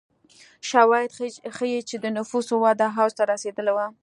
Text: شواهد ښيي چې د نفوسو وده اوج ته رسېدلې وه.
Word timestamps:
شواهد 0.69 1.09
ښيي 1.55 1.79
چې 1.89 1.95
د 2.03 2.05
نفوسو 2.17 2.53
وده 2.65 2.87
اوج 3.01 3.11
ته 3.17 3.23
رسېدلې 3.31 3.73
وه. 3.77 3.87